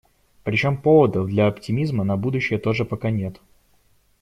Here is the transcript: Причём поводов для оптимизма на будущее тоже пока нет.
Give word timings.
Причём 0.43 0.81
поводов 0.81 1.27
для 1.27 1.45
оптимизма 1.45 2.03
на 2.03 2.17
будущее 2.17 2.57
тоже 2.57 2.85
пока 2.85 3.11
нет. 3.11 3.39